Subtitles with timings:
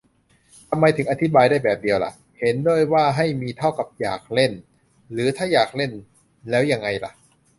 [0.69, 4.51] ทำไมถึงอธิบายได้แบบเดียวล่ะ เห็นด้วยว่าให้มี เท่ากับ อยากเล่น?
[5.11, 5.91] หรือ ถ้าอยากเล่น
[6.49, 7.11] แล้วยังไงล่ะ?